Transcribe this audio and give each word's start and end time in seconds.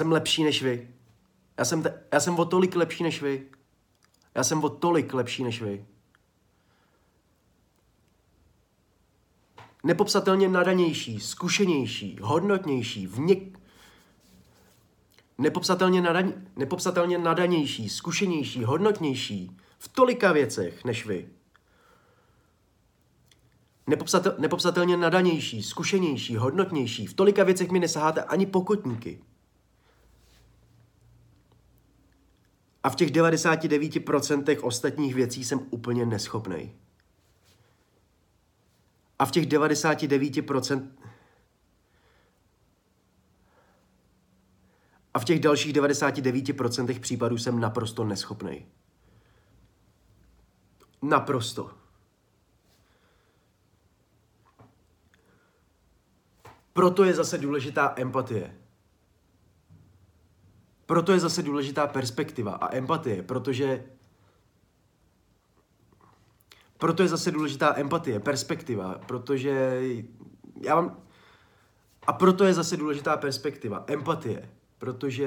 Jsem 0.00 0.12
lepší 0.12 0.44
než 0.44 0.62
vy. 0.62 0.88
Já 1.58 1.64
jsem, 1.64 1.82
te, 1.82 2.02
já 2.12 2.20
jsem 2.20 2.38
o 2.38 2.44
tolik 2.44 2.76
lepší 2.76 3.02
než 3.02 3.22
vy. 3.22 3.46
Já 4.34 4.44
jsem 4.44 4.64
o 4.64 4.68
tolik 4.68 5.14
lepší 5.14 5.44
než 5.44 5.62
vy. 5.62 5.86
Nepopsatelně 9.84 10.48
nadanější, 10.48 11.20
zkušenější, 11.20 12.18
hodnotnější, 12.22 13.06
v 13.06 13.18
něk... 13.18 13.58
Nepopsatelně, 15.38 16.02
nadaň... 16.02 16.32
Nepopsatelně 16.56 17.18
nadanější, 17.18 17.88
zkušenější, 17.88 18.64
hodnotnější 18.64 19.56
v 19.78 19.88
tolika 19.88 20.32
věcech 20.32 20.84
než 20.84 21.06
vy. 21.06 21.28
Nepopsatel... 23.86 24.34
Nepopsatelně 24.38 24.96
nadanější, 24.96 25.62
zkušenější, 25.62 26.36
hodnotnější 26.36 27.06
v 27.06 27.14
tolika 27.14 27.44
věcech 27.44 27.70
mi 27.70 27.78
nesaháte 27.78 28.22
ani 28.22 28.46
pokotníky. 28.46 29.20
A 32.82 32.90
v 32.90 32.96
těch 32.96 33.10
99% 33.10 34.58
ostatních 34.62 35.14
věcí 35.14 35.44
jsem 35.44 35.66
úplně 35.70 36.06
neschopnej. 36.06 36.72
A 39.18 39.26
v 39.26 39.30
těch 39.30 39.46
99% 39.46 40.88
a 45.14 45.18
v 45.18 45.24
těch 45.24 45.40
dalších 45.40 45.72
99% 45.72 47.00
případů 47.00 47.38
jsem 47.38 47.60
naprosto 47.60 48.04
neschopnej. 48.04 48.66
Naprosto. 51.02 51.70
Proto 56.72 57.04
je 57.04 57.14
zase 57.14 57.38
důležitá 57.38 57.94
empatie. 57.96 58.56
Proto 60.90 61.12
je 61.12 61.20
zase 61.20 61.42
důležitá 61.42 61.86
perspektiva 61.86 62.52
a 62.52 62.76
empatie, 62.76 63.22
protože 63.22 63.84
proto 66.78 67.02
je 67.02 67.08
zase 67.08 67.30
důležitá 67.30 67.78
empatie, 67.78 68.20
perspektiva, 68.20 69.00
protože 69.06 69.82
já 70.60 70.74
mám... 70.74 70.96
A 72.06 72.12
proto 72.12 72.44
je 72.44 72.54
zase 72.54 72.76
důležitá 72.76 73.16
perspektiva, 73.16 73.84
empatie, 73.86 74.50
protože 74.78 75.26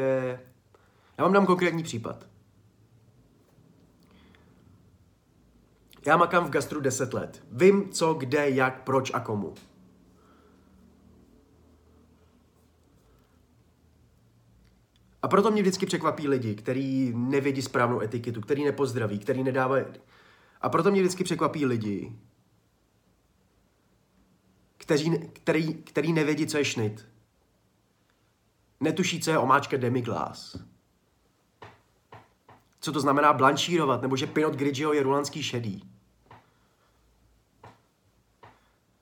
já 1.18 1.24
vám 1.24 1.34
dám 1.34 1.46
konkrétní 1.46 1.84
případ. 1.84 2.28
Já 6.06 6.18
makám 6.18 6.46
v 6.46 6.50
gastru 6.50 6.80
10 6.80 7.14
let. 7.14 7.44
Vím, 7.52 7.90
co, 7.90 8.14
kde, 8.14 8.50
jak, 8.50 8.84
proč 8.84 9.12
a 9.14 9.20
komu. 9.20 9.54
A 15.24 15.28
proto 15.28 15.52
mě 15.52 15.62
vždycky 15.62 15.86
překvapí 15.86 16.28
lidi, 16.28 16.56
kteří 16.56 17.14
nevědí 17.16 17.62
správnou 17.62 18.02
etiketu, 18.02 18.42
který 18.42 18.64
nepozdraví, 18.64 19.20
který 19.20 19.44
nedávají... 19.44 19.86
A 20.62 20.70
proto 20.70 20.92
mě 20.92 21.02
vždycky 21.02 21.24
překvapí 21.24 21.66
lidi, 21.66 22.16
kteří, 24.78 25.20
který, 25.34 25.74
který 25.74 26.14
nevědí, 26.14 26.48
co 26.48 26.58
je 26.58 26.66
šnit. 26.66 27.08
Netuší, 28.80 29.22
co 29.22 29.32
je 29.32 29.38
omáčka 29.38 29.78
demiglass. 29.78 30.58
Co 32.80 32.92
to 32.92 33.00
znamená 33.00 33.34
blanšírovat, 33.34 34.02
nebo 34.02 34.16
že 34.16 34.28
Pinot 34.28 34.54
Grigio 34.54 34.94
je 34.94 35.04
rulanský 35.04 35.44
šedý. 35.44 35.90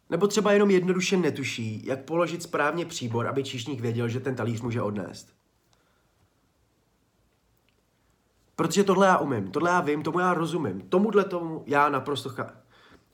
Nebo 0.09 0.27
třeba 0.27 0.51
jenom 0.51 0.71
jednoduše 0.71 1.17
netuší, 1.17 1.85
jak 1.85 2.05
položit 2.05 2.43
správně 2.43 2.85
příbor, 2.85 3.27
aby 3.27 3.43
číšník 3.43 3.79
věděl, 3.81 4.09
že 4.09 4.19
ten 4.19 4.35
talíř 4.35 4.61
může 4.61 4.81
odnést. 4.81 5.40
Protože 8.61 8.83
tohle 8.83 9.07
já 9.07 9.17
umím, 9.17 9.51
tohle 9.51 9.69
já 9.71 9.81
vím, 9.81 10.03
tomu 10.03 10.19
já 10.19 10.33
rozumím, 10.33 10.81
tomuhle 10.81 11.23
tomu 11.23 11.63
já 11.65 11.89
naprosto 11.89 12.29
chápu. 12.29 12.53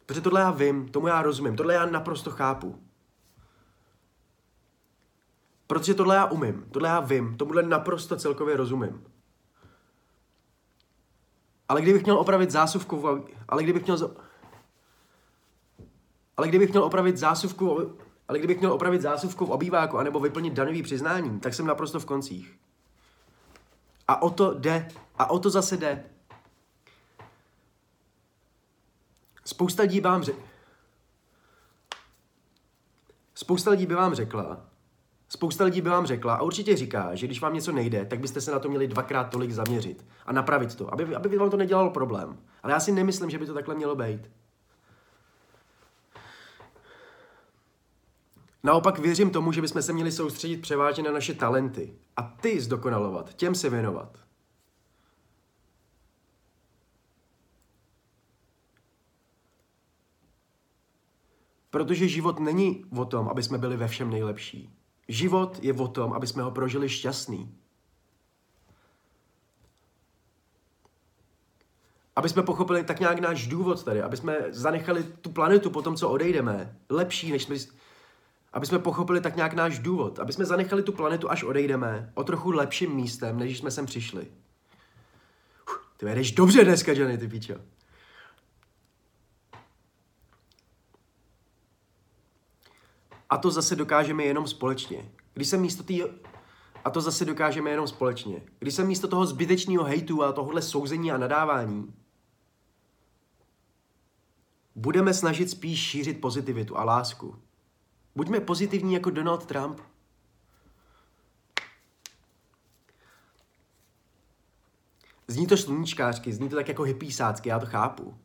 Protože 0.05 0.21
tohle 0.21 0.41
já 0.41 0.51
vím, 0.51 0.89
tomu 0.89 1.07
já 1.07 1.21
rozumím, 1.21 1.55
tohle 1.55 1.73
já 1.73 1.85
naprosto 1.85 2.31
chápu. 2.31 2.83
Protože 5.67 5.93
tohle 5.93 6.15
já 6.15 6.25
umím, 6.25 6.65
tohle 6.71 6.89
já 6.89 6.99
vím, 6.99 7.37
tomuhle 7.37 7.63
naprosto 7.63 8.15
celkově 8.15 8.57
rozumím. 8.57 9.03
Ale 11.69 11.81
kdybych 11.81 12.03
měl 12.03 12.19
opravit 12.19 12.51
zásuvku, 12.51 13.25
ale 13.47 13.63
kdybych 13.63 13.85
měl, 13.85 14.15
ale 16.37 16.47
kdybych 16.47 16.69
měl 16.69 16.83
opravit 16.83 17.17
zásuvku, 17.17 17.95
ale 18.27 18.39
kdybych 18.39 18.59
měl 18.59 18.73
opravit 18.73 19.01
zásuvku 19.01 19.45
v 19.45 19.51
obýváku 19.51 19.97
anebo 19.97 20.19
vyplnit 20.19 20.53
daňový 20.53 20.83
přiznání, 20.83 21.39
tak 21.39 21.53
jsem 21.53 21.67
naprosto 21.67 21.99
v 21.99 22.05
koncích. 22.05 22.57
A 24.07 24.21
o 24.21 24.29
to 24.29 24.53
jde. 24.53 24.87
A 25.17 25.29
o 25.29 25.39
to 25.39 25.49
zase 25.49 25.77
jde. 25.77 26.05
Spousta 29.45 29.83
lidí 29.83 30.01
vám 30.01 30.23
řekla, 30.23 30.47
Spousta 33.37 33.71
lidí 33.71 33.85
by 33.85 33.95
vám 33.95 34.13
řekla, 34.13 34.65
spousta 35.29 35.63
lidí 35.63 35.81
by 35.81 35.89
vám 35.89 36.05
řekla 36.05 36.35
a 36.35 36.41
určitě 36.41 36.75
říká, 36.75 37.15
že 37.15 37.27
když 37.27 37.41
vám 37.41 37.53
něco 37.53 37.71
nejde, 37.71 38.05
tak 38.05 38.19
byste 38.19 38.41
se 38.41 38.51
na 38.51 38.59
to 38.59 38.69
měli 38.69 38.87
dvakrát 38.87 39.23
tolik 39.23 39.51
zaměřit 39.51 40.05
a 40.25 40.31
napravit 40.31 40.75
to, 40.75 40.93
aby, 40.93 41.15
aby 41.15 41.37
vám 41.37 41.49
to 41.49 41.57
nedělalo 41.57 41.89
problém. 41.89 42.37
Ale 42.63 42.73
já 42.73 42.79
si 42.79 42.91
nemyslím, 42.91 43.29
že 43.29 43.37
by 43.37 43.45
to 43.45 43.53
takhle 43.53 43.75
mělo 43.75 43.95
být. 43.95 44.31
Naopak 48.63 48.99
věřím 48.99 49.29
tomu, 49.29 49.51
že 49.51 49.61
bychom 49.61 49.81
se 49.81 49.93
měli 49.93 50.11
soustředit 50.11 50.57
převážně 50.57 51.03
na 51.03 51.11
naše 51.11 51.33
talenty 51.33 51.93
a 52.15 52.21
ty 52.21 52.61
zdokonalovat, 52.61 53.33
těm 53.33 53.55
se 53.55 53.69
věnovat. 53.69 54.17
Protože 61.69 62.07
život 62.07 62.39
není 62.39 62.85
o 62.97 63.05
tom, 63.05 63.29
aby 63.29 63.43
jsme 63.43 63.57
byli 63.57 63.77
ve 63.77 63.87
všem 63.87 64.09
nejlepší. 64.09 64.69
Život 65.07 65.59
je 65.61 65.73
o 65.73 65.87
tom, 65.87 66.13
aby 66.13 66.27
jsme 66.27 66.43
ho 66.43 66.51
prožili 66.51 66.89
šťastný. 66.89 67.55
Aby 72.15 72.29
jsme 72.29 72.43
pochopili 72.43 72.83
tak 72.83 72.99
nějak 72.99 73.19
náš 73.19 73.47
důvod 73.47 73.83
tady, 73.83 74.01
aby 74.01 74.17
jsme 74.17 74.37
zanechali 74.49 75.03
tu 75.03 75.29
planetu 75.29 75.69
po 75.69 75.81
tom, 75.81 75.95
co 75.95 76.09
odejdeme, 76.09 76.77
lepší, 76.89 77.31
než 77.31 77.43
jsme, 77.43 77.55
aby 78.53 78.65
jsme 78.65 78.79
pochopili 78.79 79.21
tak 79.21 79.35
nějak 79.35 79.53
náš 79.53 79.79
důvod, 79.79 80.19
aby 80.19 80.33
jsme 80.33 80.45
zanechali 80.45 80.83
tu 80.83 80.91
planetu, 80.91 81.31
až 81.31 81.43
odejdeme, 81.43 82.11
o 82.13 82.23
trochu 82.23 82.51
lepším 82.51 82.95
místem, 82.95 83.39
než 83.39 83.57
jsme 83.57 83.71
sem 83.71 83.85
přišli. 83.85 84.27
Uf, 85.67 85.81
ty 85.97 86.05
jdeš 86.05 86.31
dobře 86.31 86.63
dneska, 86.63 86.91
Johnny, 86.91 87.17
ty 87.17 87.27
píčo. 87.27 87.55
A 93.29 93.37
to 93.37 93.51
zase 93.51 93.75
dokážeme 93.75 94.23
jenom 94.23 94.47
společně. 94.47 95.11
Když 95.33 95.47
jsem 95.47 95.61
místo 95.61 95.83
tý... 95.83 96.01
A 96.85 96.89
to 96.89 97.01
zase 97.01 97.25
dokážeme 97.25 97.69
jenom 97.69 97.87
společně. 97.87 98.41
Když 98.59 98.73
jsem 98.73 98.87
místo 98.87 99.07
toho 99.07 99.25
zbytečného 99.25 99.83
hejtu 99.83 100.23
a 100.23 100.31
tohohle 100.31 100.61
souzení 100.61 101.11
a 101.11 101.17
nadávání 101.17 101.93
budeme 104.77 105.13
snažit 105.13 105.49
spíš 105.49 105.79
šířit 105.79 106.21
pozitivitu 106.21 106.77
a 106.77 106.83
lásku. 106.83 107.35
Buďme 108.15 108.39
pozitivní 108.39 108.93
jako 108.93 109.09
Donald 109.09 109.45
Trump. 109.45 109.81
Zní 115.27 115.47
to 115.47 115.57
sluníčkářky, 115.57 116.33
zní 116.33 116.49
to 116.49 116.55
tak 116.55 116.67
jako 116.67 116.83
hypísácky, 116.83 117.49
já 117.49 117.59
to 117.59 117.65
chápu. 117.65 118.17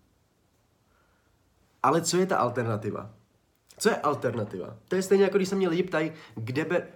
Ale 1.83 2.03
co 2.03 2.17
je 2.17 2.27
ta 2.27 2.37
alternativa? 2.37 3.11
Co 3.79 3.89
je 3.89 3.97
alternativa? 3.97 4.77
To 4.89 4.97
je 4.97 5.03
stejně 5.03 5.25
jako 5.25 5.37
když 5.37 5.49
se 5.49 5.57
mě 5.57 5.69
lidi 5.69 5.83
ptají, 5.83 6.13
kde 6.35 6.65
be... 6.65 6.89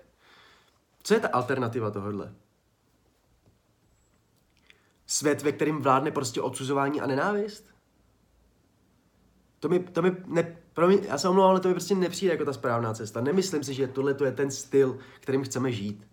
Co 1.03 1.15
je 1.15 1.21
ta 1.21 1.29
alternativa 1.29 1.91
tohohle? 1.91 2.35
Svět, 5.07 5.43
ve 5.43 5.53
kterým 5.53 5.83
vládne 5.83 6.11
prostě 6.11 6.41
odsuzování 6.41 7.01
a 7.01 7.07
nenávist? 7.07 7.75
To 9.61 9.69
mi, 9.69 9.79
to 9.81 10.03
mi 10.03 10.17
ne, 10.27 10.57
mě, 10.87 10.99
já 11.03 11.19
se 11.19 11.29
omlouvám, 11.29 11.51
ale 11.51 11.61
to 11.61 11.69
mi 11.69 11.75
prostě 11.75 11.95
nepřijde 11.95 12.33
jako 12.33 12.45
ta 12.45 12.53
správná 12.53 12.95
cesta. 12.95 13.21
Nemyslím 13.21 13.65
si, 13.65 13.75
že 13.75 13.89
tohle 13.89 14.17
je 14.25 14.33
ten 14.33 14.51
styl, 14.51 14.99
kterým 15.21 15.45
chceme 15.45 15.73
žít. 15.73 16.07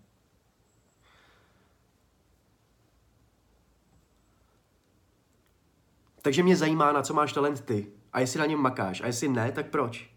Takže 6.22 6.42
mě 6.42 6.56
zajímá, 6.56 6.92
na 6.92 7.02
co 7.02 7.14
máš 7.14 7.32
talent 7.32 7.60
ty. 7.60 7.92
A 8.12 8.20
jestli 8.20 8.38
na 8.38 8.46
něm 8.46 8.58
makáš. 8.58 9.00
A 9.00 9.06
jestli 9.06 9.28
ne, 9.28 9.52
tak 9.52 9.70
proč? 9.70 10.13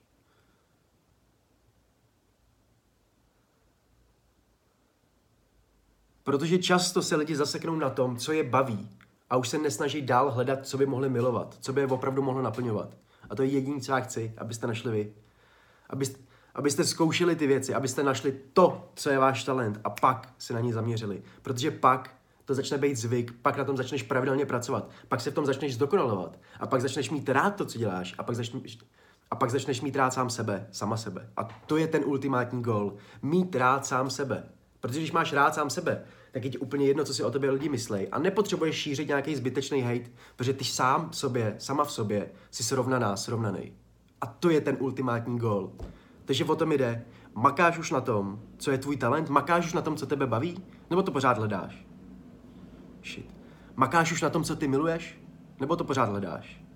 Protože 6.28 6.58
často 6.58 7.02
se 7.02 7.16
lidi 7.16 7.36
zaseknou 7.36 7.76
na 7.76 7.90
tom, 7.90 8.18
co 8.18 8.32
je 8.32 8.44
baví 8.44 8.90
a 9.30 9.38
už 9.38 9.48
se 9.48 9.58
nesnaží 9.58 10.02
dál 10.02 10.32
hledat, 10.32 10.68
co 10.68 10.78
by 10.78 10.86
mohli 10.86 11.10
milovat, 11.10 11.58
co 11.62 11.74
by 11.74 11.82
je 11.82 11.88
opravdu 11.88 12.22
mohlo 12.22 12.42
naplňovat. 12.42 12.98
A 13.30 13.36
to 13.36 13.42
je 13.42 13.48
jediné, 13.48 13.82
co 13.82 13.92
já 13.92 14.00
chci, 14.00 14.34
abyste 14.38 14.68
našli 14.68 14.92
vy. 14.92 15.14
Abyste, 15.90 16.20
Abyste 16.56 16.84
zkoušeli 16.84 17.36
ty 17.36 17.48
věci, 17.48 17.74
abyste 17.74 18.04
našli 18.04 18.40
to, 18.54 18.92
co 18.96 19.10
je 19.10 19.20
váš 19.20 19.44
talent 19.44 19.80
a 19.84 19.90
pak 19.90 20.34
se 20.38 20.54
na 20.54 20.60
ní 20.60 20.74
zaměřili. 20.74 21.24
Protože 21.42 21.72
pak 21.72 22.16
to 22.46 22.54
začne 22.54 22.78
být 22.78 22.98
zvyk, 22.98 23.32
pak 23.42 23.58
na 23.58 23.64
tom 23.64 23.78
začneš 23.78 24.04
pravidelně 24.04 24.46
pracovat, 24.46 24.90
pak 25.08 25.22
se 25.22 25.32
v 25.32 25.34
tom 25.34 25.46
začneš 25.46 25.76
zdokonalovat 25.76 26.40
a 26.60 26.68
pak 26.68 26.82
začneš 26.82 27.10
mít 27.10 27.30
rád 27.30 27.56
to, 27.56 27.66
co 27.66 27.78
děláš 27.78 28.16
a 28.18 28.24
pak 28.24 28.36
začneš, 28.36 28.80
a 29.32 29.36
pak 29.36 29.52
začneš 29.52 29.82
mít 29.82 29.96
rád 29.96 30.14
sám 30.14 30.30
sebe, 30.30 30.68
sama 30.72 30.98
sebe. 30.98 31.30
A 31.38 31.44
to 31.44 31.78
je 31.78 31.88
ten 31.88 32.02
ultimátní 32.06 32.62
gol. 32.62 32.96
Mít 33.22 33.56
rád 33.56 33.86
sám 33.86 34.10
sebe. 34.10 34.44
Protože 34.88 35.00
když 35.00 35.12
máš 35.12 35.34
rád 35.34 35.56
sám 35.56 35.70
sebe, 35.70 36.04
tak 36.32 36.44
je 36.44 36.50
ti 36.50 36.58
úplně 36.58 36.86
jedno, 36.86 37.04
co 37.04 37.14
si 37.14 37.24
o 37.24 37.32
tobě 37.32 37.52
lidi 37.52 37.70
myslí. 37.70 38.08
A 38.08 38.20
nepotřebuješ 38.20 38.76
šířit 38.76 39.08
nějaký 39.08 39.36
zbytečný 39.36 39.82
hate, 39.82 40.10
protože 40.36 40.54
ty 40.54 40.64
sám 40.64 41.10
v 41.10 41.16
sobě, 41.16 41.56
sama 41.58 41.84
v 41.84 41.92
sobě, 41.92 42.30
jsi 42.52 42.64
srovnaná, 42.64 43.18
srovnaný. 43.18 43.74
A 44.22 44.26
to 44.26 44.50
je 44.50 44.62
ten 44.62 44.78
ultimátní 44.80 45.40
gol. 45.40 45.72
Takže 46.26 46.46
o 46.46 46.56
tom 46.56 46.72
jde. 46.72 47.06
Makáš 47.36 47.78
už 47.78 47.92
na 47.92 48.02
tom, 48.02 48.40
co 48.58 48.72
je 48.72 48.78
tvůj 48.78 48.98
talent? 48.98 49.30
Makáš 49.30 49.66
už 49.66 49.74
na 49.74 49.82
tom, 49.82 49.96
co 49.96 50.08
tebe 50.08 50.28
baví? 50.28 50.64
Nebo 50.90 51.04
to 51.04 51.12
pořád 51.12 51.38
hledáš? 51.38 51.86
Shit. 53.04 53.36
Makáš 53.76 54.12
už 54.12 54.22
na 54.22 54.30
tom, 54.30 54.44
co 54.44 54.56
ty 54.56 54.68
miluješ? 54.68 55.22
Nebo 55.60 55.76
to 55.76 55.84
pořád 55.84 56.10
hledáš? 56.10 56.67